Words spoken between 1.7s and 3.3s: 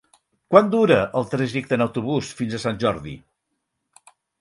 en autobús fins a Sant Jordi?